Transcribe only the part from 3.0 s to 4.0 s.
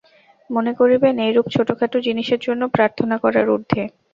করার ঊর্ধ্বে।